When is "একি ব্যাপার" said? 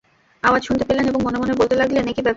2.03-2.29